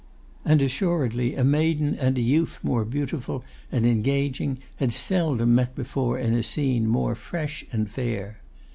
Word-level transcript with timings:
And 0.43 0.63
assuredly 0.63 1.35
a 1.35 1.43
maiden 1.43 1.93
and 1.93 2.17
a 2.17 2.21
youth 2.21 2.63
more 2.63 2.83
beautiful 2.85 3.43
and 3.71 3.85
engaging 3.85 4.57
had 4.77 4.93
seldom 4.93 5.53
met 5.53 5.75
before 5.75 6.17
in 6.17 6.33
a 6.33 6.41
scene 6.41 6.87
more 6.87 7.13
fresh 7.13 7.63
and 7.71 7.87
fair. 7.87 8.39